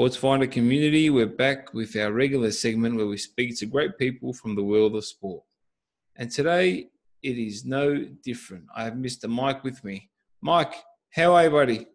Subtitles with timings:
[0.00, 4.32] Sports Finder community, we're back with our regular segment where we speak to great people
[4.32, 5.44] from the world of sport.
[6.16, 6.88] And today
[7.22, 8.64] it is no different.
[8.74, 9.28] I have Mr.
[9.28, 10.08] Mike with me.
[10.40, 10.72] Mike,
[11.10, 11.86] how are you, buddy?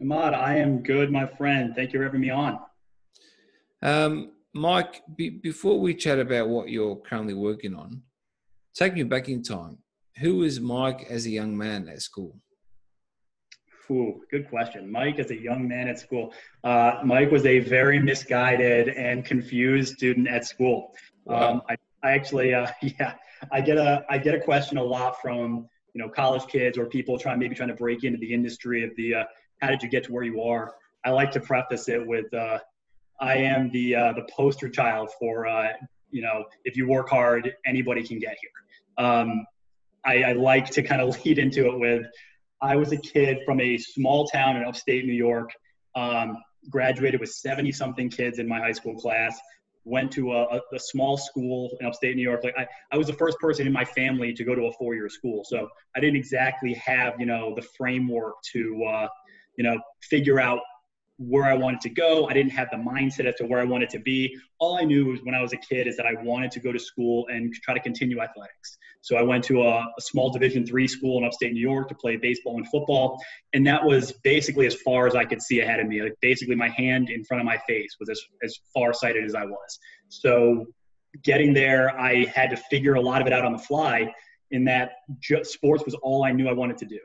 [0.00, 1.74] Ahmad, I am good, my friend.
[1.76, 2.60] Thank you for having me on.
[3.82, 8.00] Um, Mike, be, before we chat about what you're currently working on,
[8.72, 9.76] take me back in time.
[10.16, 12.38] Who was Mike as a young man at school?
[13.90, 14.90] Ooh, good question.
[14.90, 19.96] Mike, as a young man at school, uh, Mike was a very misguided and confused
[19.96, 20.94] student at school.
[21.28, 23.14] Um, I, I actually, uh, yeah,
[23.52, 26.86] I get a I get a question a lot from you know college kids or
[26.86, 29.24] people trying maybe trying to break into the industry of the uh,
[29.60, 30.74] how did you get to where you are.
[31.04, 32.58] I like to preface it with uh,
[33.20, 35.68] I am the uh, the poster child for uh,
[36.10, 39.06] you know if you work hard, anybody can get here.
[39.06, 39.46] Um,
[40.04, 42.06] I, I like to kind of lead into it with
[42.62, 45.50] I was a kid from a small town in upstate New York.
[45.94, 46.38] Um,
[46.70, 49.38] graduated with 70 something kids in my high school class.
[49.84, 52.42] Went to a, a, small school in upstate New York.
[52.42, 54.94] Like I, I was the first person in my family to go to a four
[54.94, 55.44] year school.
[55.44, 59.08] So I didn't exactly have, you know, the framework to, uh,
[59.58, 60.60] you know, figure out
[61.18, 62.26] where I wanted to go.
[62.26, 64.36] I didn't have the mindset as to where I wanted to be.
[64.58, 66.72] All I knew was when I was a kid is that I wanted to go
[66.72, 68.78] to school and try to continue athletics.
[69.00, 71.94] So I went to a, a small Division three school in upstate New York to
[71.94, 75.78] play baseball and football, and that was basically as far as I could see ahead
[75.78, 76.02] of me.
[76.02, 79.34] Like basically, my hand in front of my face was as as far sighted as
[79.34, 79.78] I was.
[80.08, 80.66] So
[81.22, 84.12] getting there, I had to figure a lot of it out on the fly.
[84.50, 87.00] In that, just sports was all I knew I wanted to do.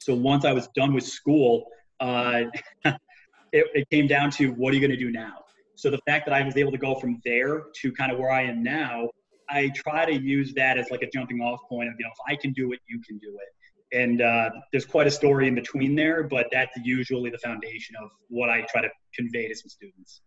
[0.00, 1.66] So once I was done with school.
[2.00, 2.44] Uh,
[3.52, 5.44] it, it came down to what are you going to do now?
[5.76, 8.32] So the fact that I was able to go from there to kind of where
[8.32, 9.08] I am now,
[9.48, 12.32] I try to use that as like a jumping off point of, you know, if
[12.32, 13.98] I can do it, you can do it.
[13.98, 18.10] And uh, there's quite a story in between there, but that's usually the foundation of
[18.28, 20.20] what I try to convey to some students.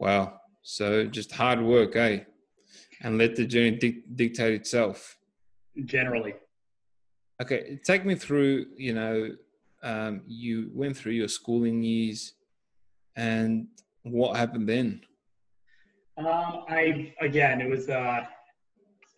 [0.00, 0.40] Wow.
[0.62, 2.20] So just hard work, eh?
[3.02, 5.16] And let the journey dic- dictate itself.
[5.84, 6.34] Generally.
[7.40, 7.78] Okay.
[7.84, 9.30] Take me through, you know,
[9.82, 12.34] um, you went through your schooling years
[13.16, 13.66] and
[14.02, 15.00] what happened then?
[16.16, 18.24] Um, I again, it was uh,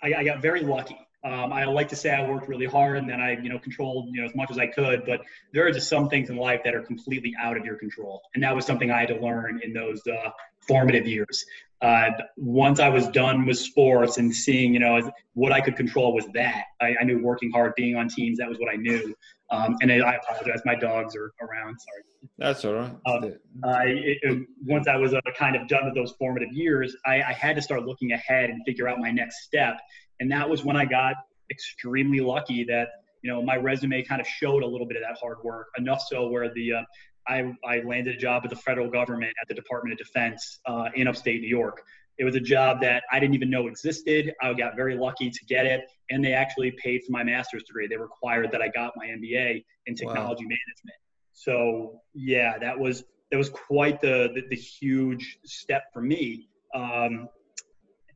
[0.03, 0.98] I, I, got very lucky.
[1.25, 4.09] Um, I like to say I worked really hard and then I, you know, controlled
[4.10, 5.04] you know as much as I could.
[5.06, 5.22] But
[5.53, 8.42] there are just some things in life that are completely out of your control, and
[8.42, 10.31] that was something I had to learn in those uh,
[10.66, 11.44] formative years.
[11.82, 16.14] Uh, once I was done with sports and seeing, you know, what I could control
[16.14, 16.64] was that.
[16.80, 19.14] I, I knew working hard, being on teams, that was what I knew.
[19.50, 21.76] Um, and I apologize, my dogs are around.
[21.80, 22.02] Sorry.
[22.38, 22.92] That's all right.
[23.06, 27.22] Um, I, it, once I was uh, kind of done with those formative years, I,
[27.22, 29.80] I had to start looking ahead and figure out my next step.
[30.20, 31.14] And that was when I got
[31.50, 32.88] extremely lucky that
[33.22, 36.00] you know my resume kind of showed a little bit of that hard work enough
[36.08, 36.82] so where the uh,
[37.26, 40.88] I, I landed a job with the federal government at the Department of Defense uh,
[40.94, 41.82] in upstate New York.
[42.19, 44.34] It was a job that I didn't even know existed.
[44.42, 47.86] I got very lucky to get it, and they actually paid for my master's degree.
[47.86, 50.50] They required that I got my MBA in technology wow.
[50.50, 50.97] management.
[51.32, 56.48] So yeah, that was that was quite the the, the huge step for me.
[56.75, 57.28] Um,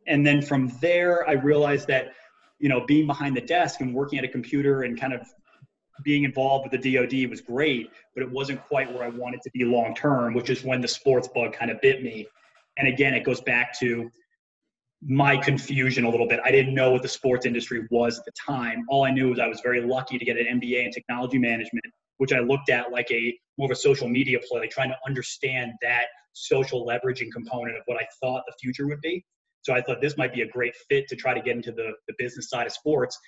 [0.06, 2.12] and then from there, I realized that
[2.58, 5.26] you know being behind the desk and working at a computer and kind of
[6.02, 9.50] being involved with the DoD was great, but it wasn't quite where I wanted to
[9.50, 12.26] be long term, which is when the sports bug kind of bit me.
[12.76, 14.10] And again, it goes back to
[15.06, 16.40] my confusion a little bit.
[16.44, 18.84] I didn't know what the sports industry was at the time.
[18.88, 21.84] All I knew was I was very lucky to get an MBA in technology management,
[22.18, 25.72] which I looked at like a more of a social media play, trying to understand
[25.82, 29.24] that social leveraging component of what I thought the future would be.
[29.62, 31.92] So I thought this might be a great fit to try to get into the,
[32.08, 33.18] the business side of sports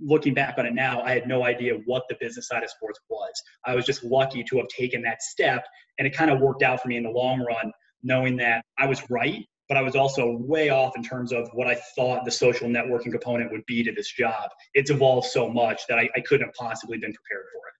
[0.00, 3.00] looking back on it now, I had no idea what the business side of sports
[3.08, 3.32] was.
[3.64, 5.64] I was just lucky to have taken that step,
[5.98, 7.72] and it kind of worked out for me in the long run,
[8.02, 11.66] knowing that I was right, but I was also way off in terms of what
[11.66, 14.50] I thought the social networking component would be to this job.
[14.74, 17.74] It's evolved so much that I, I couldn't have possibly been prepared for it.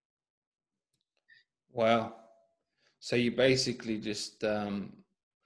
[1.73, 2.15] Wow.
[3.01, 4.93] So you basically just um,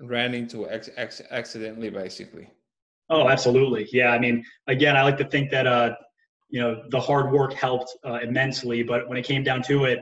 [0.00, 0.88] ran into it
[1.30, 2.48] accidentally, basically.
[3.10, 3.88] Oh, absolutely.
[3.92, 4.08] Yeah.
[4.08, 5.94] I mean, again, I like to think that uh,
[6.52, 8.82] you know, the hard work helped uh, immensely.
[8.82, 10.00] But when it came down to it,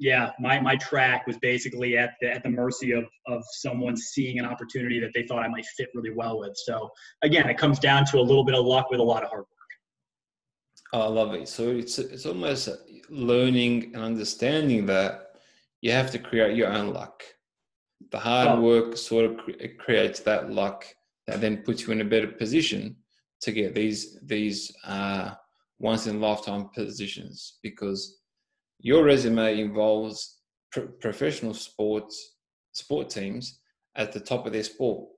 [0.00, 4.40] yeah, my, my track was basically at the, at the mercy of, of someone seeing
[4.40, 6.56] an opportunity that they thought I might fit really well with.
[6.56, 6.90] So
[7.22, 9.42] again, it comes down to a little bit of luck with a lot of hard
[9.42, 9.48] work.
[10.92, 11.48] Oh, I love it.
[11.48, 12.68] So it's it's almost
[13.08, 15.34] learning and understanding that
[15.82, 17.22] you have to create your own luck.
[18.10, 18.60] The hard oh.
[18.60, 19.38] work sort of
[19.78, 20.84] creates that luck
[21.28, 22.96] that then puts you in a better position
[23.42, 25.34] to get these these uh,
[25.80, 28.20] once in a lifetime positions because
[28.78, 30.38] your resume involves
[31.00, 32.36] professional sports
[32.72, 33.60] sport teams
[33.96, 35.08] at the top of their sport.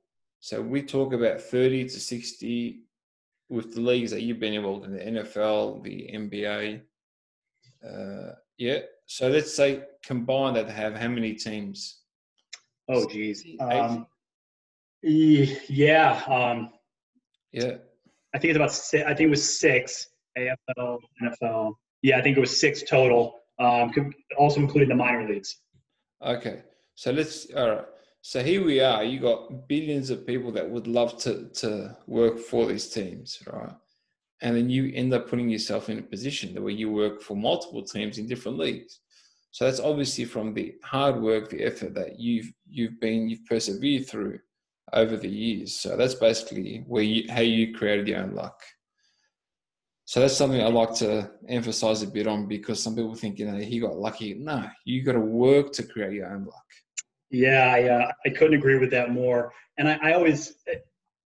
[0.41, 2.81] So we talk about 30 to 60
[3.51, 6.81] with the leagues that you've been involved in, the NFL, the NBA.
[7.87, 8.79] Uh, yeah.
[9.07, 12.01] So let's say combine that they have how many teams?
[12.89, 13.45] Oh, geez.
[13.61, 14.07] Um,
[15.03, 16.23] yeah.
[16.27, 16.71] Um,
[17.53, 17.75] yeah.
[18.35, 21.75] I think it's about six, I think it was six AFL, NFL.
[22.03, 23.93] Yeah, I think it was six total um,
[24.39, 25.59] also including the minor leagues.
[26.25, 26.63] Okay,
[26.95, 27.51] so let's.
[27.55, 27.85] All right.
[28.25, 29.03] So here we are.
[29.03, 33.75] You got billions of people that would love to to work for these teams, right?
[34.41, 37.83] And then you end up putting yourself in a position where you work for multiple
[37.83, 39.01] teams in different leagues.
[39.53, 44.09] So that's obviously from the hard work, the effort that you've you've been you've persevered
[44.09, 44.39] through
[44.93, 45.75] over the years.
[45.75, 48.61] So that's basically where you how you created your own luck.
[50.05, 53.51] So that's something I like to emphasize a bit on because some people think, you
[53.51, 54.35] know, he got lucky.
[54.35, 56.65] No, you got to work to create your own luck.
[57.31, 59.53] Yeah, I, uh, I couldn't agree with that more.
[59.79, 60.55] And I, I, always,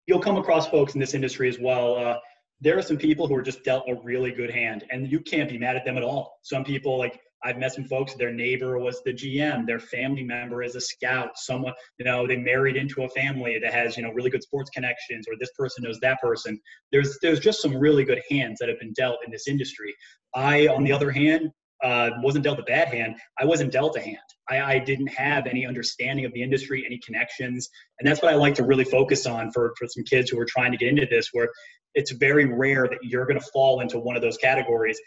[0.05, 1.95] you'll come across folks in this industry as well.
[1.95, 2.17] Uh,
[2.61, 5.49] there are some people who are just dealt a really good hand, and you can't
[5.49, 6.39] be mad at them at all.
[6.43, 10.63] Some people, like I've met some folks, their neighbor was the GM, their family member
[10.63, 14.09] is a scout, someone, you know, they married into a family that has, you know,
[14.11, 16.59] really good sports connections, or this person knows that person.
[16.91, 19.93] There's there's just some really good hands that have been dealt in this industry.
[20.33, 21.51] I, on the other hand,
[21.83, 23.15] uh, wasn't dealt a bad hand.
[23.39, 24.17] I wasn't dealt a hand.
[24.49, 27.69] I, I, didn't have any understanding of the industry, any connections,
[27.99, 30.47] and that's what I like to really focus on for for some kids who are
[30.49, 31.29] trying to get into this.
[31.31, 31.49] Where
[31.93, 34.99] it's very rare that you're going to fall into one of those categories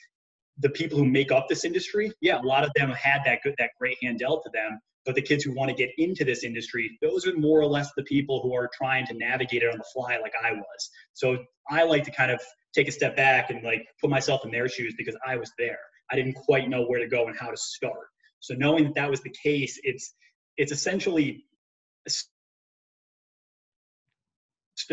[0.61, 3.55] the people who make up this industry, yeah, a lot of them had that good,
[3.59, 4.81] that great hand dealt to them.
[5.07, 7.91] But the kids who want to get into this industry, those are more or less
[7.97, 10.91] the people who are trying to navigate it on the fly, like I was.
[11.15, 11.39] So
[11.71, 12.41] I like to kind of
[12.75, 15.79] take a step back and like put myself in their shoes because I was there.
[16.11, 18.09] I didn't quite know where to go and how to start.
[18.41, 20.15] So knowing that that was the case, it's
[20.57, 21.45] it's essentially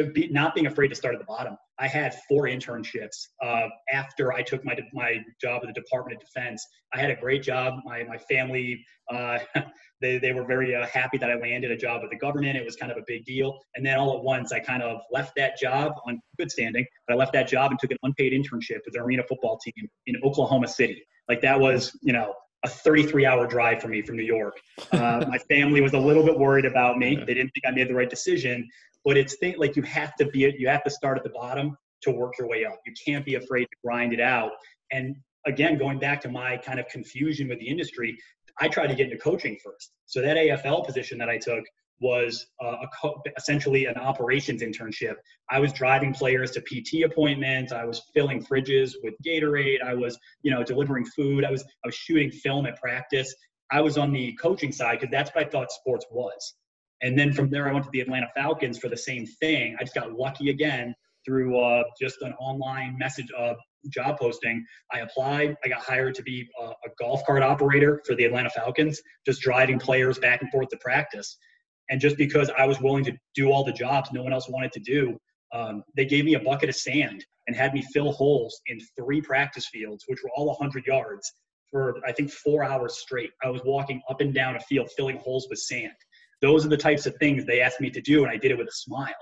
[0.03, 1.57] be, not being afraid to start at the bottom.
[1.79, 6.27] I had four internships uh, after I took my my job at the Department of
[6.27, 6.65] Defense.
[6.93, 7.75] I had a great job.
[7.85, 9.39] My my family uh,
[10.01, 12.57] they they were very uh, happy that I landed a job with the government.
[12.57, 13.59] It was kind of a big deal.
[13.75, 16.85] And then all at once, I kind of left that job on good standing.
[17.07, 19.87] But I left that job and took an unpaid internship with the arena football team
[20.07, 21.03] in Oklahoma City.
[21.27, 22.33] Like that was you know
[22.63, 24.59] a 33 hour drive for me from New York.
[24.91, 27.15] Uh, my family was a little bit worried about me.
[27.25, 28.67] They didn't think I made the right decision
[29.05, 31.77] but it's th- like you have to be you have to start at the bottom
[32.01, 34.51] to work your way up you can't be afraid to grind it out
[34.91, 35.15] and
[35.45, 38.17] again going back to my kind of confusion with the industry
[38.59, 41.63] i tried to get into coaching first so that afl position that i took
[42.01, 45.15] was uh, co- essentially an operations internship.
[45.49, 47.71] I was driving players to PT appointments.
[47.71, 49.81] I was filling fridges with Gatorade.
[49.81, 51.45] I was, you know, delivering food.
[51.45, 53.33] I was I was shooting film at practice.
[53.71, 56.55] I was on the coaching side because that's what I thought sports was.
[57.01, 59.75] And then from there, I went to the Atlanta Falcons for the same thing.
[59.79, 63.55] I just got lucky again through uh, just an online message uh,
[63.89, 64.65] job posting.
[64.93, 65.55] I applied.
[65.63, 69.41] I got hired to be a, a, golf cart operator for the Atlanta Falcons, just
[69.41, 71.37] driving players back and forth to practice.
[71.89, 74.71] And just because I was willing to do all the jobs no one else wanted
[74.73, 75.17] to do,
[75.53, 79.21] um, they gave me a bucket of sand and had me fill holes in three
[79.21, 81.31] practice fields, which were all 100 yards,
[81.69, 83.31] for I think four hours straight.
[83.43, 85.93] I was walking up and down a field filling holes with sand
[86.41, 88.57] those are the types of things they asked me to do and i did it
[88.57, 89.13] with a smile.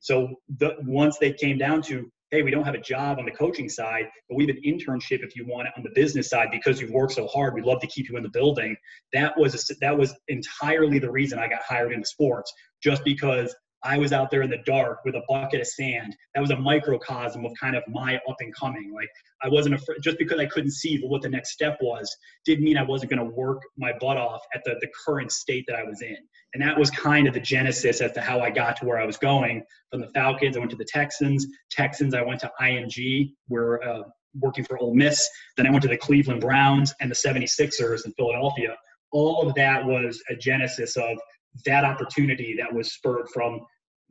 [0.00, 3.30] So the, once they came down to hey we don't have a job on the
[3.30, 6.48] coaching side but we have an internship if you want it on the business side
[6.50, 8.74] because you've worked so hard we'd love to keep you in the building
[9.12, 12.52] that was a, that was entirely the reason i got hired into sports
[12.82, 16.14] just because I was out there in the dark with a bucket of sand.
[16.34, 18.92] That was a microcosm of kind of my up and coming.
[18.94, 19.08] Like
[19.42, 22.78] I wasn't afraid, just because I couldn't see what the next step was, didn't mean
[22.78, 25.82] I wasn't going to work my butt off at the, the current state that I
[25.82, 26.16] was in.
[26.54, 29.06] And that was kind of the genesis as to how I got to where I
[29.06, 29.64] was going.
[29.90, 31.46] From the Falcons, I went to the Texans.
[31.70, 34.02] Texans, I went to IMG, where uh,
[34.40, 35.28] working for Ole Miss.
[35.56, 38.76] Then I went to the Cleveland Browns and the 76ers in Philadelphia.
[39.12, 41.18] All of that was a genesis of
[41.66, 43.60] that opportunity that was spurred from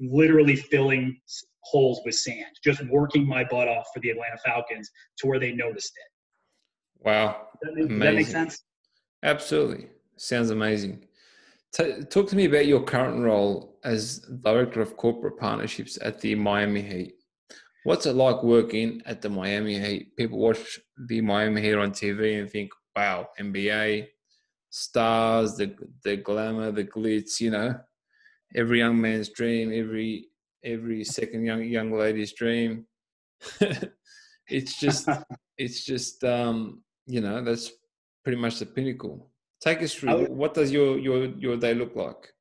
[0.01, 1.17] literally filling
[1.63, 4.89] holes with sand, just working my butt off for the Atlanta Falcons
[5.19, 7.07] to where they noticed it.
[7.07, 7.47] Wow.
[7.63, 8.63] Does that make, does that make sense?
[9.23, 9.87] Absolutely.
[10.17, 11.05] Sounds amazing.
[11.73, 16.35] T- talk to me about your current role as Director of Corporate Partnerships at the
[16.35, 17.13] Miami Heat.
[17.83, 20.15] What's it like working at the Miami Heat?
[20.17, 24.07] People watch the Miami Heat on TV and think, wow, NBA,
[24.69, 27.79] stars, the, the glamour, the glitz, you know,
[28.55, 30.27] every young man's dream, every
[30.63, 32.85] every second young young lady's dream.
[34.49, 35.07] it's just
[35.57, 37.71] it's just um, you know, that's
[38.23, 39.29] pretty much the pinnacle.
[39.61, 40.17] Take us through.
[40.17, 42.33] Would, what does your your your day look like?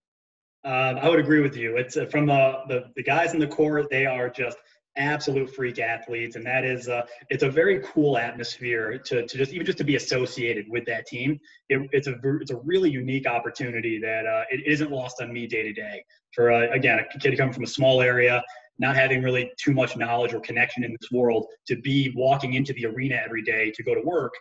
[0.65, 1.77] Uh, I would agree with you.
[1.77, 3.89] It's uh, from the, the the guys in the court.
[3.91, 4.59] They are just
[4.97, 9.53] absolute freak athletes, and that is uh, it's a very cool atmosphere to, to just
[9.53, 11.39] even just to be associated with that team.
[11.69, 15.47] It, it's a it's a really unique opportunity that uh, it isn't lost on me
[15.47, 16.05] day to day.
[16.35, 18.43] For uh, again, a kid coming from a small area,
[18.79, 22.73] not having really too much knowledge or connection in this world, to be walking into
[22.73, 24.33] the arena every day to go to work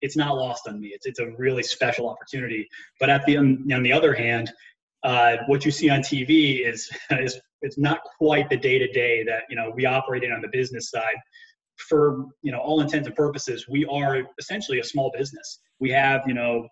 [0.00, 0.88] it's not lost on me.
[0.88, 2.68] It's it's a really special opportunity.
[3.00, 4.52] But at the on the other hand,
[5.02, 9.24] uh, what you see on TV is is it's not quite the day to day
[9.24, 11.16] that you know we operate in on the business side.
[11.88, 15.60] For you know all intents and purposes, we are essentially a small business.
[15.78, 16.66] We have you know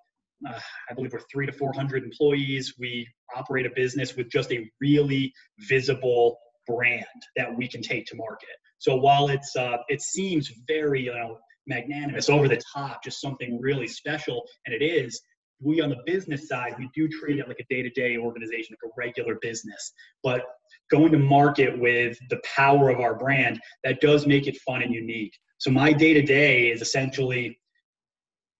[0.49, 0.59] uh,
[0.90, 2.75] I believe we're three to four hundred employees.
[2.78, 3.06] We
[3.37, 7.04] operate a business with just a really visible brand
[7.37, 8.49] that we can take to market.
[8.78, 13.61] So while it's uh, it seems very you know magnanimous, over the top, just something
[13.61, 14.45] really special.
[14.66, 15.21] And it is.
[15.60, 18.94] We on the business side, we do treat it like a day-to-day organization, like a
[18.96, 19.92] regular business.
[20.22, 20.44] But
[20.90, 24.92] going to market with the power of our brand, that does make it fun and
[24.92, 25.32] unique.
[25.58, 27.58] So my day-to-day is essentially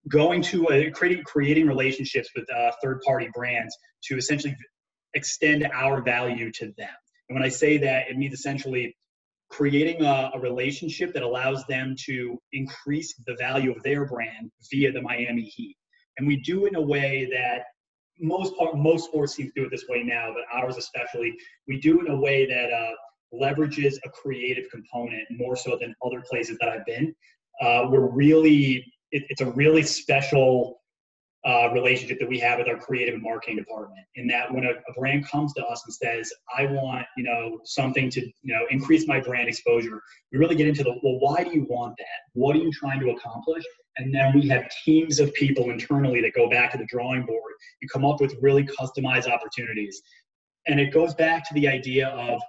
[0.09, 4.57] going to a, creating creating relationships with uh, third-party brands to essentially
[5.15, 6.89] extend our value to them.
[7.29, 8.97] And when I say that, it means essentially
[9.49, 14.93] creating a, a, relationship that allows them to increase the value of their brand via
[14.93, 15.77] the Miami Heat.
[16.19, 17.65] And we do in a way that
[18.19, 21.37] most most sports teams do it this way now, but ours especially.
[21.69, 22.93] We do in a way that uh,
[23.35, 27.15] leverages a creative component more so than other places that I've been.
[27.61, 30.81] Uh, we're really it, it's a really special
[31.47, 34.05] uh, relationship that we have with our creative and marketing department.
[34.17, 37.61] In that, when a, a, brand comes to us and says, "I want, you know,
[37.65, 41.45] something to, you know, increase my brand exposure," we really get into the, well, why
[41.45, 42.19] do you want that?
[42.33, 43.63] What are you trying to accomplish?
[43.99, 47.53] And then we have teams of people internally that go back to the drawing board
[47.81, 50.03] and come up with really customized opportunities.
[50.67, 52.41] And it goes back to the idea of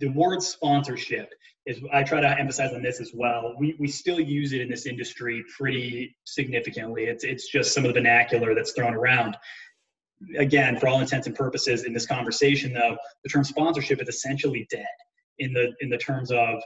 [0.00, 1.32] the word sponsorship
[1.66, 3.54] is I try to emphasize on this as well.
[3.58, 7.04] We, we still use it in this industry pretty significantly.
[7.04, 9.36] It's, it's just some of the vernacular that's thrown around.
[10.36, 14.66] Again, for all intents and purposes in this conversation, though, the term sponsorship is essentially
[14.70, 14.86] dead
[15.38, 16.60] in the in the terms of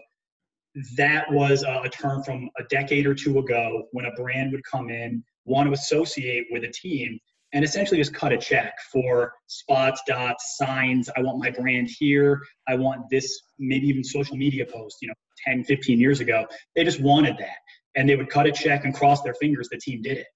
[0.96, 4.90] that was a term from a decade or two ago when a brand would come
[4.90, 7.18] in, want to associate with a team,
[7.52, 11.10] and essentially just cut a check for spots, dots, signs.
[11.16, 12.40] I want my brand here.
[12.66, 15.14] I want this, maybe even social media post, you know,
[15.46, 16.46] 10, 15 years ago.
[16.74, 17.56] They just wanted that.
[17.94, 20.26] And they would cut a check and cross their fingers the team did it.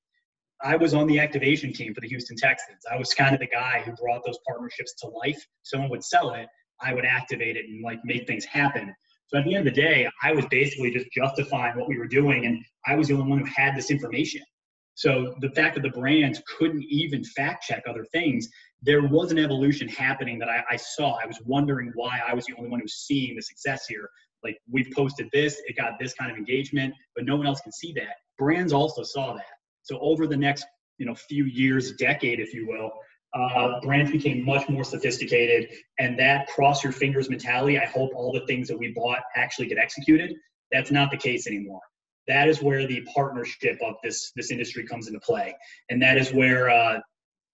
[0.62, 2.80] I was on the activation team for the Houston Texans.
[2.90, 5.42] I was kind of the guy who brought those partnerships to life.
[5.62, 6.46] Someone would sell it,
[6.80, 8.94] I would activate it and like make things happen.
[9.28, 12.06] So at the end of the day, I was basically just justifying what we were
[12.06, 14.42] doing, and I was the only one who had this information.
[14.94, 18.48] So the fact that the brands couldn't even fact check other things,
[18.82, 21.18] there was an evolution happening that I, I, saw.
[21.22, 24.08] I was wondering why I was the only one who was seeing the success here.
[24.42, 27.72] Like we've posted this, it got this kind of engagement, but no one else can
[27.72, 28.14] see that.
[28.38, 29.44] Brands also saw that.
[29.82, 30.64] So over the next
[30.98, 32.90] you know few years, decade, if you will,
[33.36, 37.78] uh, brands became much more sophisticated, and that cross your fingers mentality.
[37.78, 40.34] I hope all the things that we bought actually get executed.
[40.72, 41.80] That's not the case anymore
[42.28, 45.54] that is where the partnership of this this industry comes into play
[45.90, 46.98] and that is where uh,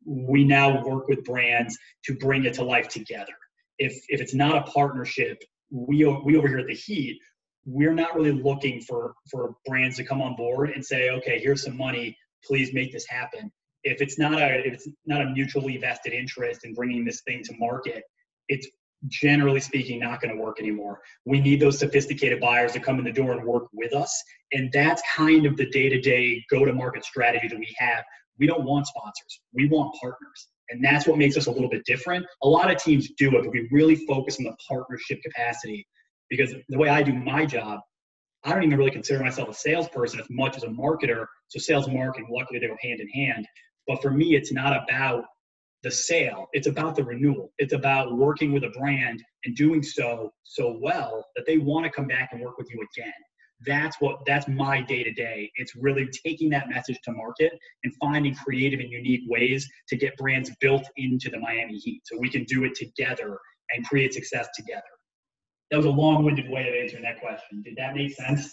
[0.05, 3.35] we now work with brands to bring it to life together
[3.79, 5.39] if if it's not a partnership
[5.71, 7.19] we we over here at the heat
[7.65, 11.63] we're not really looking for for brands to come on board and say okay here's
[11.63, 13.51] some money please make this happen
[13.85, 17.43] if it's not a if it's not a mutually vested interest in bringing this thing
[17.45, 18.05] to market
[18.49, 18.67] it's
[19.09, 21.01] generally speaking not going to work anymore.
[21.25, 24.23] We need those sophisticated buyers to come in the door and work with us.
[24.53, 28.05] And that's kind of the day to day go to market strategy that we have.
[28.39, 30.49] We don't want sponsors, we want partners.
[30.71, 32.25] And that's what makes us a little bit different.
[32.43, 35.87] A lot of teams do it, but we really focus on the partnership capacity
[36.31, 37.81] because the way I do my job,
[38.45, 41.27] I don't even really consider myself a salesperson as much as a marketer.
[41.49, 43.47] So sales and marketing, luckily, they go hand in hand.
[43.87, 45.25] But for me, it's not about
[45.83, 46.49] the sale.
[46.53, 47.53] It's about the renewal.
[47.59, 51.91] It's about working with a brand and doing so so well that they want to
[51.91, 53.13] come back and work with you again.
[53.65, 55.51] That's what that's my day to day.
[55.57, 57.53] It's really taking that message to market
[57.85, 62.19] and finding creative and unique ways to get brands built into the Miami Heat so
[62.19, 63.39] we can do it together
[63.75, 64.83] and create success together.
[65.71, 67.63] That was a long-winded way of answering that question.
[67.63, 68.53] Did that make sense?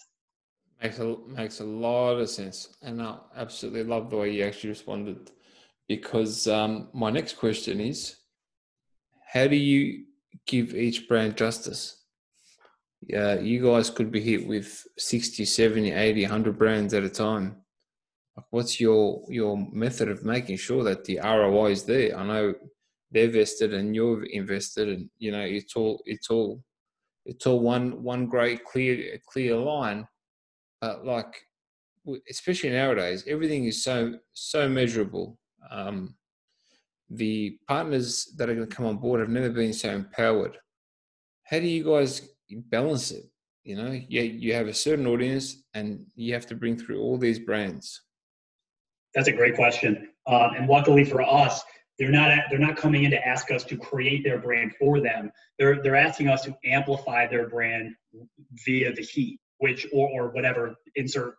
[0.81, 4.69] Makes a makes a lot of sense, and I absolutely love the way you actually
[4.69, 5.31] responded.
[5.89, 8.15] Because um, my next question is,
[9.33, 10.05] how do you
[10.45, 12.03] give each brand justice?
[13.01, 17.57] Yeah, you guys could be hit with 60, 70, 80, 100 brands at a time.
[18.49, 22.17] What's your your method of making sure that the ROI is there?
[22.17, 22.53] I know
[23.11, 26.63] they're vested and you're invested, and you know it's all it's all
[27.25, 30.07] it's all one one great clear clear line
[30.81, 31.35] uh, like
[32.29, 35.37] especially nowadays, everything is so so measurable.
[35.71, 36.15] Um,
[37.09, 40.57] the partners that are going to come on board have never been so empowered.
[41.43, 43.23] How do you guys balance it?
[43.63, 47.17] You know, you, you have a certain audience and you have to bring through all
[47.17, 48.01] these brands.
[49.15, 50.09] That's a great question.
[50.27, 51.63] Um, and luckily for us,
[51.97, 55.31] they're not they're not coming in to ask us to create their brand for them.
[55.57, 57.93] They're they're asking us to amplify their brand
[58.65, 61.35] via the heat which or, or whatever insert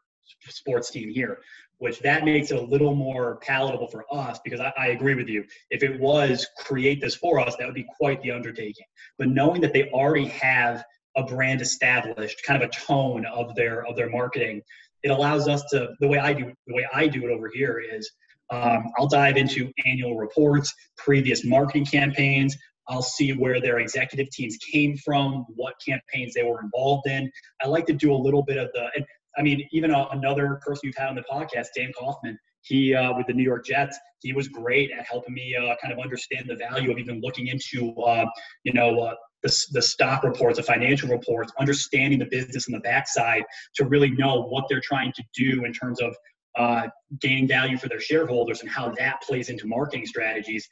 [0.49, 1.39] sports team here
[1.79, 5.29] which that makes it a little more palatable for us because I, I, agree with
[5.29, 5.47] you.
[5.71, 8.85] If it was create this for us that would be quite the undertaking.
[9.19, 10.85] But knowing that they already have
[11.17, 14.63] a brand established kind of a tone of their of their marketing
[15.03, 17.81] it allows us to the way i do the way i do it over here
[17.81, 18.11] is
[18.51, 22.57] um, i'll dive into annual reports previous marketing campaigns
[22.91, 27.31] I'll see where their executive teams came from, what campaigns they were involved in.
[27.63, 29.05] I like to do a little bit of the, and
[29.39, 33.17] I mean, even a, another person you've had on the podcast, Dan Kaufman, he uh,
[33.17, 36.47] with the New York Jets, he was great at helping me uh, kind of understand
[36.49, 38.27] the value of even looking into, uh,
[38.65, 42.81] you know, uh, the, the stock reports, the financial reports, understanding the business on the
[42.81, 43.43] backside
[43.77, 46.15] to really know what they're trying to do in terms of
[46.59, 46.89] uh,
[47.21, 50.69] gaining value for their shareholders and how that plays into marketing strategies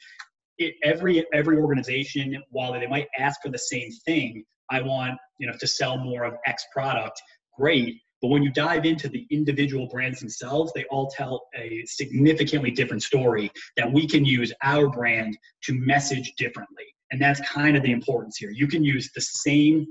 [0.59, 5.47] it, every every organization, while they might ask for the same thing, I want you
[5.47, 7.19] know to sell more of X product.
[7.57, 12.71] Great, but when you dive into the individual brands themselves, they all tell a significantly
[12.71, 16.85] different story that we can use our brand to message differently.
[17.11, 18.51] And that's kind of the importance here.
[18.51, 19.87] You can use the same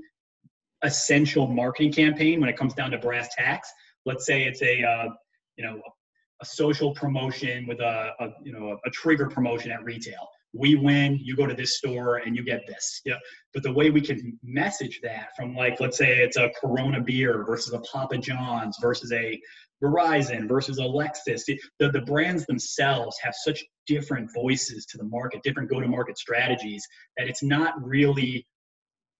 [0.83, 3.69] essential marketing campaign when it comes down to brass tacks.
[4.05, 5.09] Let's say it's a uh,
[5.57, 5.81] you know
[6.41, 10.75] a social promotion with a, a you know a, a trigger promotion at retail we
[10.75, 13.01] win, you go to this store and you get this.
[13.05, 13.17] Yeah.
[13.53, 17.43] But the way we can message that from like, let's say it's a Corona beer
[17.45, 19.39] versus a Papa John's versus a
[19.83, 25.41] Verizon versus a Lexus, the, the brands themselves have such different voices to the market,
[25.43, 26.85] different go to market strategies
[27.17, 28.45] that it's not really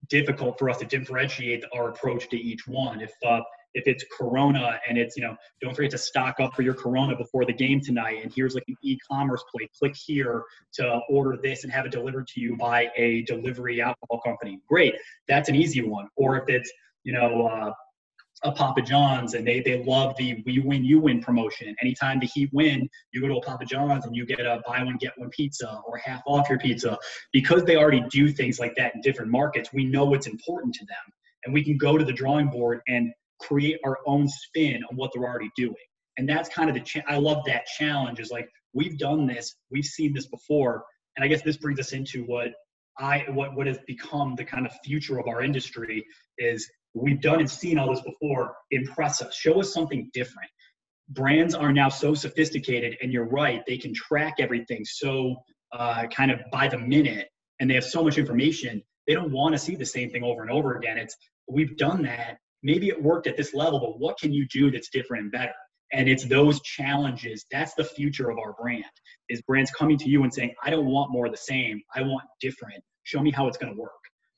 [0.09, 3.01] difficult for us to differentiate our approach to each one.
[3.01, 3.41] If uh,
[3.73, 7.15] if it's Corona and it's, you know, don't forget to stock up for your Corona
[7.15, 8.19] before the game tonight.
[8.23, 9.69] And here's like an e-commerce plate.
[9.77, 14.21] Click here to order this and have it delivered to you by a delivery alcohol
[14.25, 14.59] company.
[14.67, 14.95] Great.
[15.27, 16.07] That's an easy one.
[16.15, 16.71] Or if it's,
[17.03, 17.71] you know, uh,
[18.43, 21.75] a Papa John's and they they love the we win you win promotion.
[21.81, 24.81] Anytime the Heat win, you go to a Papa John's and you get a buy
[24.81, 26.97] one get one pizza or half off your pizza.
[27.33, 30.85] Because they already do things like that in different markets, we know what's important to
[30.85, 34.95] them, and we can go to the drawing board and create our own spin on
[34.95, 35.75] what they're already doing.
[36.17, 39.55] And that's kind of the, cha- I love that challenge is like, we've done this,
[39.71, 40.83] we've seen this before.
[41.15, 42.49] And I guess this brings us into what
[42.99, 46.05] I, what, what has become the kind of future of our industry
[46.37, 48.53] is we've done and seen all this before.
[48.71, 50.49] Impress us, show us something different.
[51.09, 55.35] Brands are now so sophisticated, and you're right, they can track everything so
[55.71, 58.83] uh, kind of by the minute, and they have so much information.
[59.07, 60.97] They don't want to see the same thing over and over again.
[60.97, 61.15] It's
[61.47, 64.89] we've done that maybe it worked at this level, but what can you do that's
[64.89, 65.53] different and better?
[65.91, 67.45] And it's those challenges.
[67.51, 68.83] That's the future of our brand.
[69.29, 71.81] Is brands coming to you and saying, "I don't want more of the same.
[71.95, 72.83] I want different.
[73.03, 73.91] Show me how it's going to work."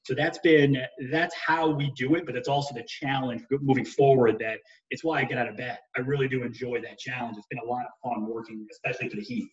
[0.03, 0.77] So that's been
[1.11, 4.39] that's how we do it, but it's also the challenge moving forward.
[4.39, 5.77] That it's why I get out of bed.
[5.95, 7.37] I really do enjoy that challenge.
[7.37, 9.49] It's been a lot of fun working, especially for the Heat.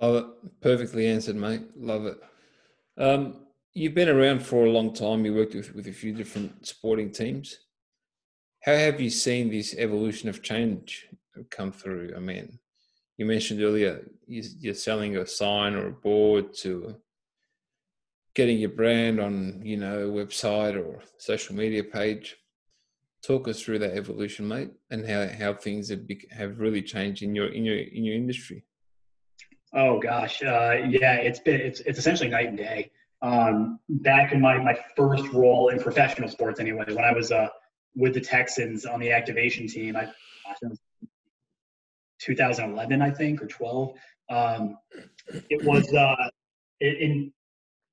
[0.00, 0.60] Love it.
[0.60, 1.62] Perfectly answered, mate.
[1.76, 2.20] Love it.
[2.96, 5.24] Um, you've been around for a long time.
[5.24, 7.58] You worked with, with a few different sporting teams.
[8.64, 11.06] How have you seen this evolution of change
[11.50, 12.12] come through?
[12.16, 12.58] I mean,
[13.16, 16.96] you mentioned earlier you're selling a sign or a board to
[18.34, 22.36] getting your brand on, you know, website or social media page.
[23.22, 27.34] Talk us through that evolution, mate, and how, how things have have really changed in
[27.34, 28.64] your in your in your industry.
[29.74, 32.92] Oh gosh, uh, yeah, it's been it's it's essentially night and day.
[33.20, 37.48] Um, back in my my first role in professional sports, anyway, when I was uh,
[37.96, 40.08] with the Texans on the activation team, I,
[42.20, 43.94] 2011, I think, or 12.
[44.30, 44.78] Um,
[45.50, 46.14] it was uh,
[46.80, 47.32] in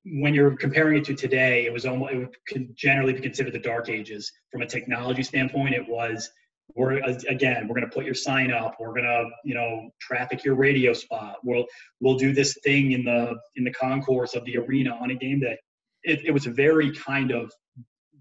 [0.05, 3.59] when you're comparing it to today, it was almost it would generally be considered the
[3.59, 5.73] dark ages from a technology standpoint.
[5.73, 6.29] It was
[6.73, 6.93] we're
[7.27, 10.55] again we're going to put your sign up we're going to you know traffic your
[10.55, 11.65] radio spot we'll
[11.99, 15.39] we'll do this thing in the in the concourse of the arena on a game
[15.39, 15.57] day
[16.03, 17.51] it, it was very kind of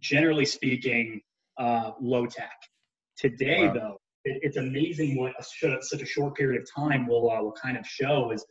[0.00, 1.20] generally speaking
[1.58, 2.56] uh, low tech
[3.16, 3.72] today wow.
[3.72, 7.52] though it, it's amazing what a, such a short period of time will uh, will
[7.52, 8.44] kind of show is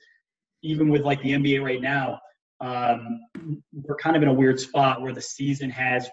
[0.63, 2.19] even with like the nba right now
[2.61, 3.19] um,
[3.73, 6.09] we're kind of in a weird spot where the season has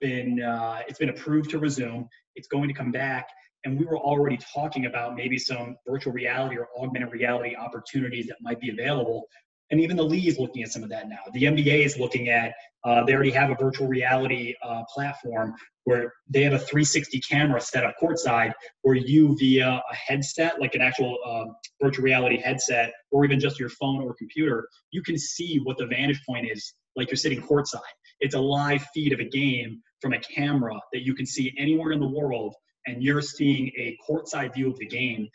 [0.00, 2.08] been uh, it's been approved to resume.
[2.38, 3.28] It's going to come back,
[3.64, 8.36] and we were already talking about maybe some virtual reality or augmented reality opportunities that
[8.40, 9.26] might be available.
[9.70, 11.18] And even the league is looking at some of that now.
[11.34, 12.54] The NBA is looking at.
[12.84, 15.52] Uh, they already have a virtual reality uh, platform
[15.84, 20.74] where they have a 360 camera set up courtside, where you via a headset, like
[20.74, 25.18] an actual um, virtual reality headset, or even just your phone or computer, you can
[25.18, 27.80] see what the vantage point is, like you're sitting courtside.
[28.20, 31.92] It's a live feed of a game from a camera that you can see anywhere
[31.92, 32.54] in the world
[32.86, 35.28] and you're seeing a courtside view of the game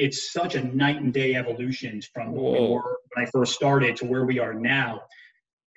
[0.00, 2.82] it's such a night and day evolution from we when
[3.18, 5.02] I first started to where we are now.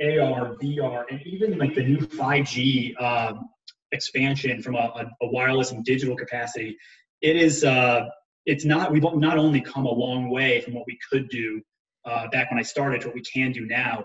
[0.01, 3.49] AR, VR, and even like the new 5G um,
[3.91, 6.77] expansion from a, a, wireless and digital capacity.
[7.21, 7.63] It is.
[7.63, 8.05] Uh,
[8.45, 8.91] it's not.
[8.91, 11.61] We've not only come a long way from what we could do
[12.05, 14.03] uh, back when I started to what we can do now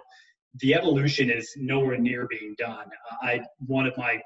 [0.60, 2.86] the evolution is nowhere near being done.
[3.22, 4.20] I one of my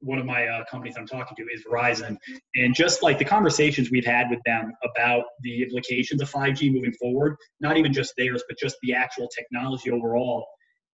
[0.00, 2.16] one of my uh, companies I'm talking to is Verizon,
[2.54, 6.92] and just like the conversations we've had with them about the implications of 5G moving
[6.92, 10.46] forward, not even just theirs, but just the actual technology overall,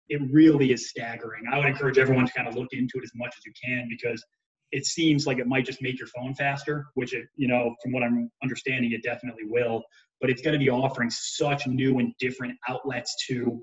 [0.08, 1.42] it really is staggering.
[1.50, 3.88] I would encourage everyone to kind of look into it as much as you can
[3.88, 4.22] because
[4.70, 7.92] it seems like it might just make your phone faster, which it, you know, from
[7.92, 9.82] what I'm understanding, it definitely will.
[10.20, 13.62] But it's going to be offering such new and different outlets to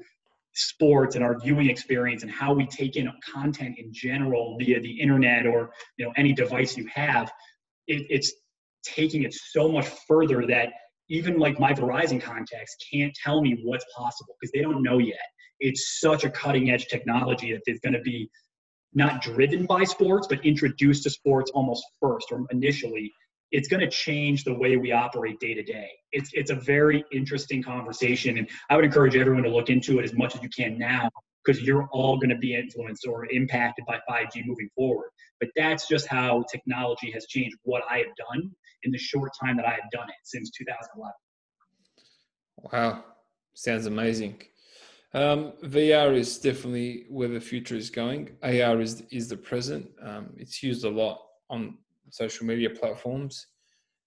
[0.53, 4.99] sports and our viewing experience and how we take in content in general via the
[4.99, 7.31] internet or you know any device you have
[7.87, 8.33] it, it's
[8.83, 10.69] taking it so much further that
[11.09, 15.17] even like my verizon contacts can't tell me what's possible because they don't know yet.
[15.59, 18.29] It's such a cutting edge technology that is going to be
[18.93, 23.11] not driven by sports but introduced to sports almost first or initially
[23.51, 25.89] it's going to change the way we operate day to day.
[26.11, 30.05] It's it's a very interesting conversation, and I would encourage everyone to look into it
[30.05, 31.09] as much as you can now
[31.43, 35.09] because you're all going to be influenced or impacted by 5G moving forward.
[35.39, 38.51] But that's just how technology has changed what I have done
[38.83, 41.13] in the short time that I have done it since 2011.
[42.71, 43.03] Wow,
[43.53, 44.41] sounds amazing.
[45.13, 48.37] Um, VR is definitely where the future is going.
[48.43, 49.89] AR is is the present.
[50.03, 51.77] Um, it's used a lot on
[52.11, 53.47] social media platforms.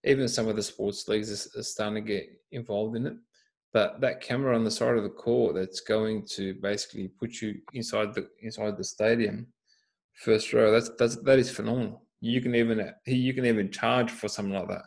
[0.05, 3.15] Even some of the sports leagues are, starting to get involved in it.
[3.73, 7.55] But that camera on the side of the court that's going to basically put you
[7.73, 9.47] inside the inside the stadium,
[10.15, 10.71] first row.
[10.71, 12.07] That's that's that is phenomenal.
[12.21, 14.85] You can even you can even charge for something like that.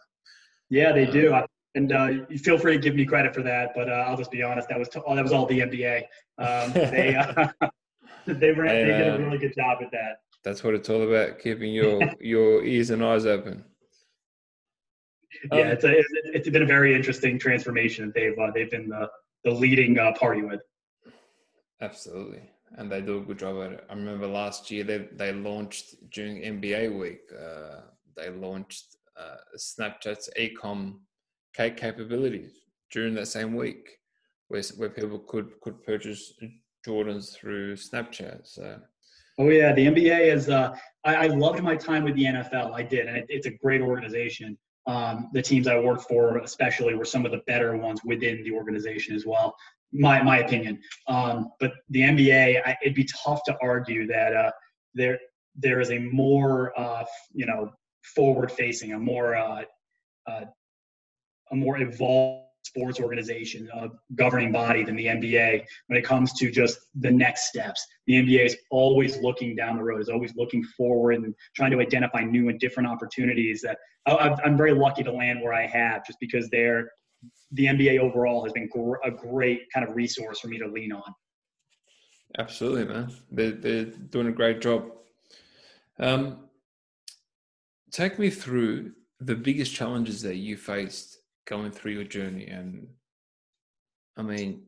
[0.70, 1.42] Yeah, they um, do.
[1.76, 4.32] And uh, you feel free to give me credit for that, but uh, I'll just
[4.32, 4.70] be honest.
[4.70, 5.98] That was t- that was all the NBA.
[6.38, 7.48] Um, they uh,
[8.28, 11.40] they, ran, they did a really good job at that that's what it's all about
[11.40, 13.66] keeping your your ears and eyes open.
[15.52, 16.04] Yeah um, it's, a,
[16.34, 19.10] it's been a very interesting transformation that they've uh, they've been the,
[19.44, 20.62] the leading uh, party with.
[21.82, 22.42] Absolutely.
[22.78, 23.86] And they do a good job at it.
[23.90, 27.82] I remember last year they, they launched during nba week uh,
[28.16, 31.00] they launched uh, snapchat's ecom
[31.56, 32.54] capabilities
[32.92, 33.98] during that same week
[34.48, 36.34] where, where people could could purchase
[36.86, 38.42] jordans through snapchat.
[38.44, 38.80] So
[39.38, 40.50] Oh yeah, the NBA is.
[40.50, 42.74] Uh, I, I, loved my time with the NFL.
[42.74, 44.58] I did, and it, it's a great organization.
[44.88, 48.52] Um, the teams I worked for, especially, were some of the better ones within the
[48.52, 49.54] organization as well.
[49.92, 50.80] My my opinion.
[51.08, 54.52] Um, but the NBA, I, it'd be tough to argue that uh,
[54.94, 55.20] there
[55.56, 57.72] there is a more uh, you know
[58.16, 59.64] forward facing, a more uh,
[60.28, 60.46] uh,
[61.52, 62.45] a more evolved
[62.76, 67.48] sports organization, a governing body than the NBA when it comes to just the next
[67.48, 67.86] steps.
[68.08, 71.80] The NBA is always looking down the road, is always looking forward and trying to
[71.80, 73.62] identify new and different opportunities.
[73.62, 76.90] That I'm very lucky to land where I have, just because they're
[77.52, 78.70] the NBA overall has been
[79.04, 81.14] a great kind of resource for me to lean on.
[82.38, 83.12] Absolutely, man.
[83.32, 84.92] They're, they're doing a great job.
[85.98, 86.50] Um,
[87.92, 92.88] take me through the biggest challenges that you faced going through your journey and
[94.18, 94.64] I mean,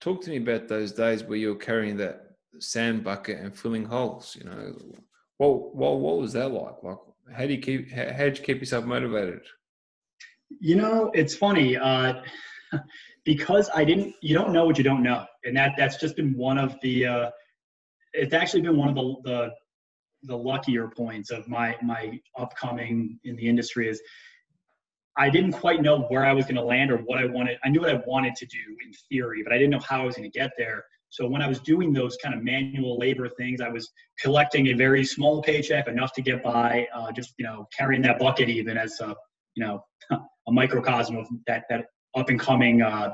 [0.00, 2.22] talk to me about those days where you're carrying that
[2.58, 4.36] sand bucket and filling holes.
[4.38, 4.74] You know,
[5.38, 6.82] well, well, what was that like?
[6.82, 6.98] Like,
[7.36, 7.90] how do you keep?
[7.92, 9.40] How, how you keep yourself motivated?
[10.60, 12.22] You know, it's funny uh,
[13.24, 14.14] because I didn't.
[14.22, 17.06] You don't know what you don't know, and that that's just been one of the.
[17.06, 17.30] Uh,
[18.12, 19.50] it's actually been one of the, the
[20.24, 24.02] the luckier points of my my upcoming in the industry is
[25.16, 27.58] I didn't quite know where I was going to land or what I wanted.
[27.64, 30.04] I knew what I wanted to do in theory, but I didn't know how I
[30.04, 30.84] was going to get there.
[31.10, 34.74] So when I was doing those kind of manual labor things, I was collecting a
[34.74, 38.78] very small paycheck, enough to get by, uh, just you know carrying that bucket even
[38.78, 39.14] as a
[39.56, 43.12] you know a microcosm of that that up and coming uh,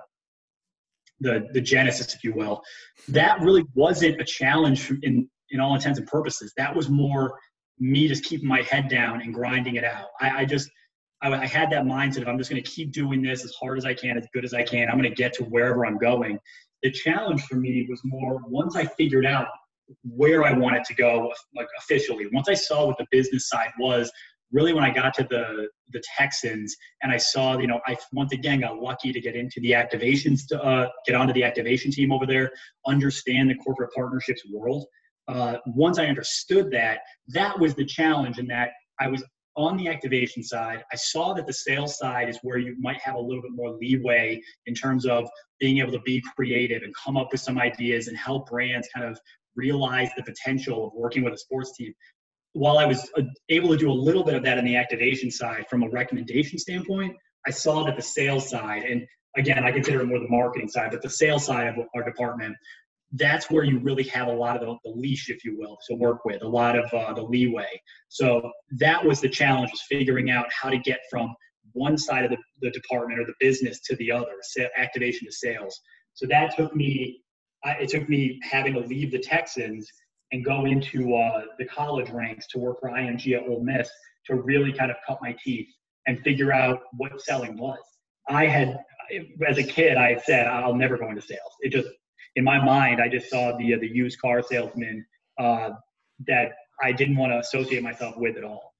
[1.20, 2.62] the the genesis, if you will.
[3.08, 6.52] That really wasn't a challenge in in all intents and purposes.
[6.58, 7.38] That was more
[7.78, 10.08] me just keeping my head down and grinding it out.
[10.20, 10.70] I, I just
[11.22, 13.78] I, I, had that mindset of I'm just going to keep doing this as hard
[13.78, 14.88] as I can, as good as I can.
[14.88, 16.38] I'm going to get to wherever I'm going.
[16.82, 19.48] The challenge for me was more once I figured out
[20.02, 22.26] where I wanted to go, like officially.
[22.32, 24.10] Once I saw what the business side was,
[24.52, 28.32] really when I got to the the Texans and I saw, you know, I once
[28.32, 32.12] again got lucky to get into the activations, to, uh, get onto the activation team
[32.12, 32.50] over there,
[32.86, 34.86] understand the corporate partnerships world
[35.28, 39.24] uh, once I understood that, that was the challenge in that I was
[39.56, 40.84] on the activation side.
[40.92, 43.70] I saw that the sales side is where you might have a little bit more
[43.70, 45.28] leeway in terms of
[45.60, 49.06] being able to be creative and come up with some ideas and help brands kind
[49.06, 49.18] of
[49.54, 51.92] realize the potential of working with a sports team.
[52.52, 55.30] While I was uh, able to do a little bit of that on the activation
[55.30, 57.16] side from a recommendation standpoint,
[57.46, 60.90] I saw that the sales side, and again, I consider it more the marketing side,
[60.90, 62.56] but the sales side of our department
[63.18, 65.94] that's where you really have a lot of the, the leash, if you will, to
[65.94, 67.80] work with, a lot of uh, the leeway.
[68.08, 71.34] So that was the challenge, was figuring out how to get from
[71.72, 74.32] one side of the, the department or the business to the other,
[74.76, 75.80] activation to sales.
[76.14, 77.20] So that took me,
[77.64, 79.88] it took me having to leave the Texans
[80.32, 83.88] and go into uh, the college ranks to work for IMG at Ole Miss
[84.26, 85.68] to really kind of cut my teeth
[86.06, 87.78] and figure out what selling was.
[88.28, 88.78] I had,
[89.46, 91.52] as a kid, I had said, I'll never go into sales.
[91.60, 91.88] It just
[92.36, 95.04] in my mind, I just saw the uh, the used car salesman
[95.38, 95.70] uh,
[96.26, 98.74] that I didn't want to associate myself with at all.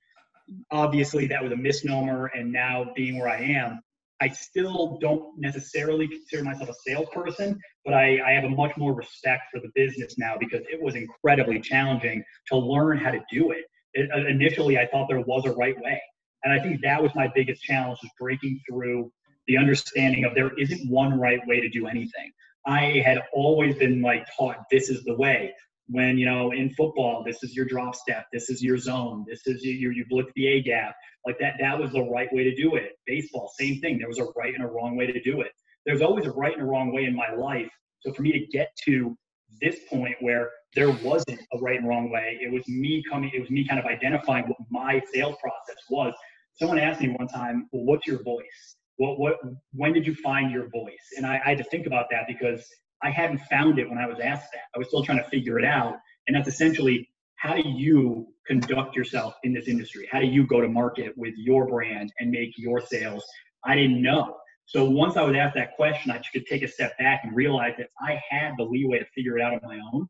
[0.70, 3.80] Obviously, that was a misnomer, and now being where I am,
[4.20, 8.94] I still don't necessarily consider myself a salesperson, but I, I have a much more
[8.94, 13.50] respect for the business now because it was incredibly challenging to learn how to do
[13.50, 13.64] it.
[13.94, 16.00] it uh, initially, I thought there was a right way,
[16.44, 19.10] and I think that was my biggest challenge: is breaking through
[19.48, 22.32] the understanding of there isn't one right way to do anything.
[22.66, 25.52] I had always been like taught this is the way.
[25.88, 29.46] When you know in football, this is your drop step, this is your zone, this
[29.46, 31.54] is your you blitz the A gap, like that.
[31.60, 32.98] That was the right way to do it.
[33.06, 33.98] Baseball, same thing.
[33.98, 35.52] There was a right and a wrong way to do it.
[35.84, 37.70] There's always a right and a wrong way in my life.
[38.00, 39.16] So for me to get to
[39.60, 43.30] this point where there wasn't a right and wrong way, it was me coming.
[43.32, 46.12] It was me kind of identifying what my sales process was.
[46.54, 49.36] Someone asked me one time, "Well, what's your voice?" What what
[49.72, 51.12] when did you find your voice?
[51.16, 52.66] And I, I, had to think about that because
[53.02, 54.62] i hadn't found it when i was asked that.
[54.74, 55.96] I was still trying to figure it out.
[56.26, 60.08] And that's essentially how do you conduct yourself in this industry?
[60.10, 63.24] How do you go to market with your brand and make your sales?
[63.64, 64.36] I didn't know.
[64.66, 67.74] So once i was asked that question i could take a step back and realize
[67.78, 70.08] that i had the leeway to figure it out on my own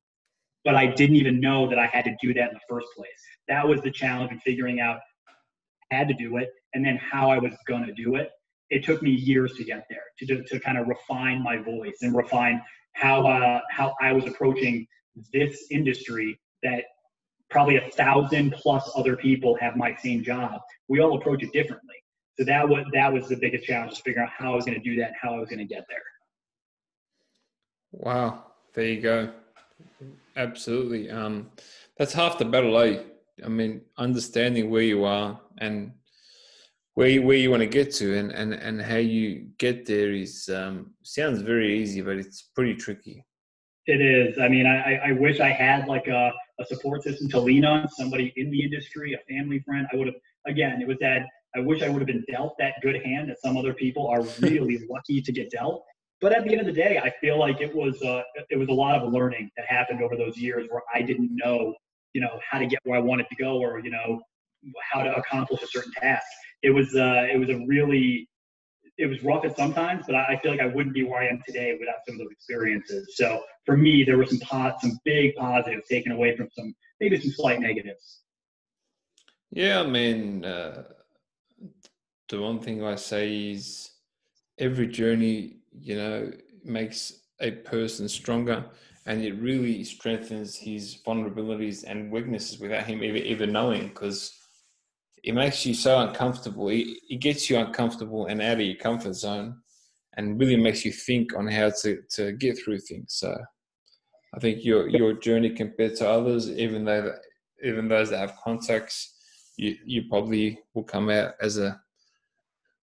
[0.64, 3.22] but i didn't even know that i had to do that in the first place.
[3.48, 5.00] That was the challenge in figuring out
[5.90, 8.30] had to do it and then how i was going to do it
[8.70, 11.98] it took me years to get there to, to, to kind of refine my voice
[12.02, 12.60] and refine
[12.92, 14.86] how uh, how I was approaching
[15.32, 16.84] this industry that
[17.50, 20.60] probably a thousand plus other people have my same job.
[20.88, 21.94] We all approach it differently.
[22.38, 24.80] So that was that was the biggest challenge, is figuring out how I was going
[24.80, 26.02] to do that, how I was going to get there.
[27.92, 29.32] Wow, there you go.
[30.36, 31.50] Absolutely, um,
[31.96, 32.98] that's half the battle, eh?
[33.44, 35.92] I mean, understanding where you are and
[36.96, 40.12] where you, where you want to get to and, and, and how you get there
[40.12, 43.22] is um, sounds very easy, but it's pretty tricky.
[43.84, 44.38] It is.
[44.38, 47.86] I mean, I, I wish I had like a, a support system to lean on,
[47.90, 49.86] somebody in the industry, a family friend.
[49.92, 52.72] I would have, again, it was that I wish I would have been dealt that
[52.80, 55.84] good hand that some other people are really lucky to get dealt.
[56.22, 58.68] But at the end of the day, I feel like it was uh, it was
[58.68, 61.74] a lot of learning that happened over those years where I didn't know,
[62.14, 64.22] you know, how to get where I wanted to go or you know
[64.90, 66.26] how to accomplish a certain task
[66.62, 68.28] it was uh, it was a really
[68.98, 71.42] it was rough at sometimes, but I, feel like I wouldn't be where I am
[71.46, 73.14] today without some of those experiences.
[73.16, 77.20] So for me, there were some pos- some big positives taken away from some maybe
[77.20, 78.22] some slight negatives.
[79.50, 80.84] Yeah, I mean, uh,
[82.28, 83.90] the one thing I say is
[84.58, 86.30] every journey you know,
[86.64, 88.64] makes a person stronger
[89.04, 94.36] and it really strengthens his vulnerabilities and weaknesses without him ever, even knowing because
[95.26, 96.68] it makes you so uncomfortable.
[96.68, 99.56] It, it gets you uncomfortable and out of your comfort zone
[100.16, 103.14] and really makes you think on how to, to get through things.
[103.14, 103.36] So
[104.34, 107.12] I think your your journey compared to others, even though
[107.64, 109.14] even those that have contacts,
[109.56, 111.80] you, you probably will come out as a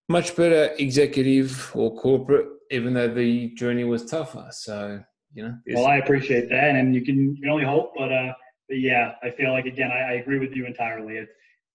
[0.10, 4.47] much better executive or corporate, even though the journey was tougher.
[4.51, 5.01] So
[5.34, 5.58] you know.
[5.67, 8.34] Well, I appreciate that, and you can you can only hope, but uh,
[8.67, 11.17] but yeah, I feel like again, I, I agree with you entirely.
[11.17, 11.32] It's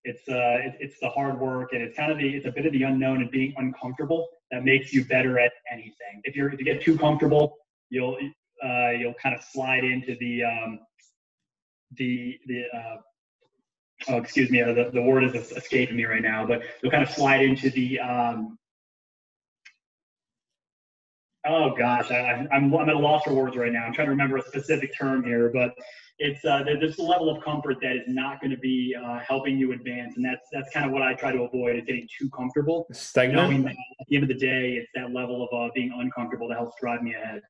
[0.09, 2.66] it's uh, it, it's the hard work, and it's kind of the it's a bit
[2.66, 6.23] of the unknown and being uncomfortable that makes you better at anything.
[6.25, 7.57] If you're if you get too comfortable,
[7.90, 8.16] you'll
[8.64, 10.81] uh, you'll kind of slide into the um,
[11.97, 12.97] the the uh,
[14.09, 17.03] oh excuse me uh, the, the word is escaping me right now but you'll kind
[17.03, 18.58] of slide into the um,
[21.48, 24.11] oh gosh I, I'm, I'm at a loss for words right now i'm trying to
[24.11, 25.74] remember a specific term here but
[26.20, 29.56] it's uh, there's a level of comfort that is not going to be uh, helping
[29.56, 32.28] you advance and that's that's kind of what i try to avoid is getting too
[32.30, 33.50] comfortable Stagnant.
[33.50, 36.48] knowing that at the end of the day it's that level of uh, being uncomfortable
[36.48, 37.42] that helps drive me ahead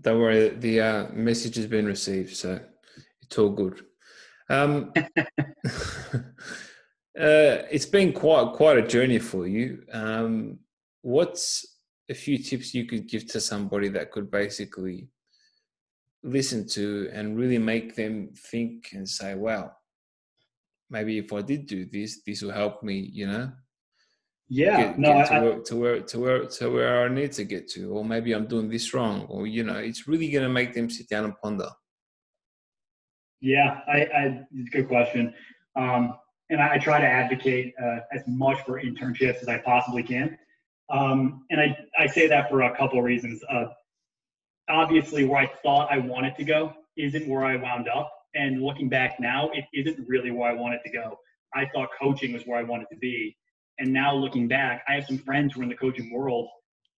[0.00, 2.58] don't worry the uh, message has been received so
[3.24, 3.84] it's all good.
[4.48, 6.22] Um, uh,
[7.16, 9.82] it's been quite quite a journey for you.
[9.92, 10.58] Um,
[11.02, 11.73] what's
[12.10, 15.08] a few tips you could give to somebody that could basically
[16.22, 19.72] listen to and really make them think and say, "Wow,
[20.90, 23.52] maybe if I did do this, this will help me," you know?
[24.48, 27.32] Yeah, get, no, get to, I, where, to where to where to where I need
[27.32, 30.44] to get to, or maybe I'm doing this wrong, or you know, it's really going
[30.44, 31.70] to make them sit down and ponder.
[33.40, 34.40] Yeah, I, I
[34.70, 35.34] good question.
[35.76, 36.14] Um,
[36.50, 40.38] and I, I, try to advocate uh, as much for internships as I possibly can.
[40.90, 43.42] Um, and I, I say that for a couple of reasons.
[43.50, 43.66] Uh,
[44.68, 48.12] obviously, where I thought I wanted to go isn't where I wound up.
[48.34, 51.18] And looking back now, it isn't really where I wanted to go.
[51.54, 53.36] I thought coaching was where I wanted to be.
[53.78, 56.48] And now looking back, I have some friends who are in the coaching world.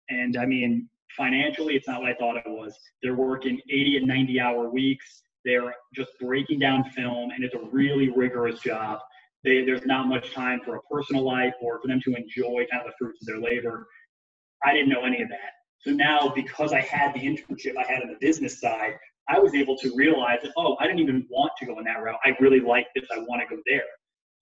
[0.10, 2.78] And I mean, financially, it's not what I thought it was.
[3.04, 7.62] They're working 80 and 90 hour weeks they're just breaking down film, and it's a
[7.71, 9.00] really rigorous job.
[9.45, 12.81] They, there's not much time for a personal life or for them to enjoy kind
[12.81, 13.88] of the fruits of their labor.
[14.65, 15.51] I didn't know any of that.
[15.79, 18.95] So now, because I had the internship I had on the business side,
[19.29, 22.01] I was able to realize that, oh, I didn't even want to go in that
[22.01, 22.17] route.
[22.25, 23.05] I really like this.
[23.15, 23.84] I want to go there.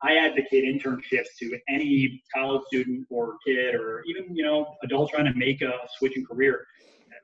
[0.01, 5.25] I advocate internships to any college student or kid or even, you know, adult trying
[5.25, 6.65] to make a switching career.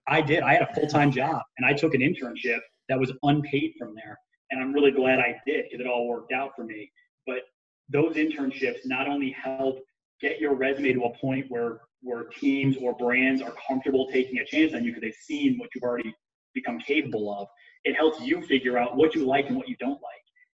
[0.08, 0.44] I did.
[0.44, 3.96] I had a full time job and I took an internship that was unpaid from
[3.96, 4.18] there.
[4.52, 6.92] And I'm really glad I did because it all worked out for me.
[7.28, 7.42] But
[7.90, 9.80] those internships not only help
[10.22, 14.46] get your resume to a point where where teams or brands are comfortable taking a
[14.46, 16.16] chance on you because they've seen what you've already
[16.54, 17.48] become capable of.
[17.84, 20.02] It helps you figure out what you like and what you don't like.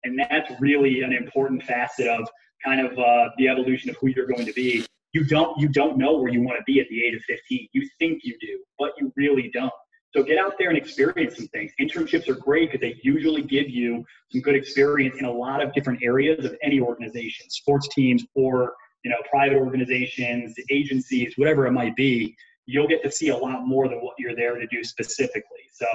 [0.05, 2.29] And that's really an important facet of
[2.65, 4.87] kind of uh, the evolution of who you're going to be.
[5.13, 7.69] You don't you don't know where you want to be at the age of 15.
[7.73, 9.73] You think you do, but you really don't.
[10.15, 11.73] So get out there and experience some things.
[11.81, 15.73] Internships are great because they usually give you some good experience in a lot of
[15.73, 21.73] different areas of any organization, sports teams or you know private organizations, agencies, whatever it
[21.73, 22.37] might be.
[22.67, 25.65] You'll get to see a lot more than what you're there to do specifically.
[25.73, 25.87] So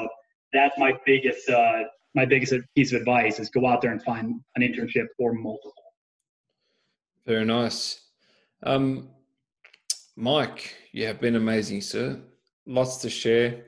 [0.51, 4.41] that's my biggest uh, my biggest piece of advice is go out there and find
[4.57, 5.73] an internship or multiple.
[7.25, 8.01] Very nice.
[8.63, 9.11] Um,
[10.17, 12.19] Mike, you have been amazing, sir.
[12.65, 13.63] Lots to share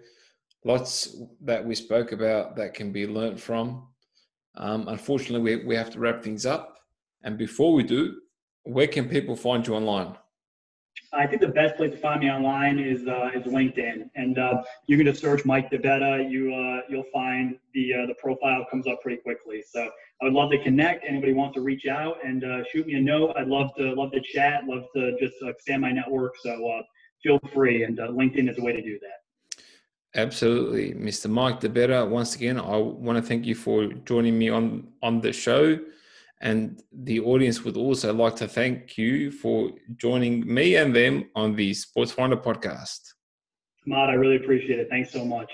[0.63, 3.87] lots that we spoke about that can be learnt from.
[4.55, 6.77] Um, unfortunately, we, we have to wrap things up.
[7.23, 8.19] And before we do,
[8.63, 10.15] where can people find you online?
[11.13, 14.61] I think the best place to find me online is uh, is LinkedIn, and uh,
[14.87, 16.29] you can just search Mike DeBetta.
[16.29, 19.63] You uh, you'll find the uh, the profile comes up pretty quickly.
[19.69, 21.05] So I would love to connect.
[21.05, 23.35] Anybody wants to reach out and uh, shoot me a note.
[23.37, 24.65] I'd love to love to chat.
[24.65, 26.33] Love to just expand my network.
[26.41, 26.81] So uh,
[27.23, 29.20] feel free, and LinkedIn is a way to do that.
[30.15, 31.29] Absolutely, Mr.
[31.29, 32.07] Mike DeBetta.
[32.07, 35.79] Once again, I want to thank you for joining me on on the show,
[36.41, 41.55] and the audience would also like to thank you for joining me and them on
[41.55, 43.13] the Sports Finder podcast.
[43.85, 44.89] Matt, I really appreciate it.
[44.89, 45.49] Thanks so much.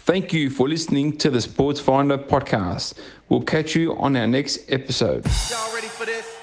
[0.00, 2.98] Thank you for listening to the Sports Finder podcast.
[3.28, 5.24] We'll catch you on our next episode.
[5.48, 6.39] Y'all ready for this?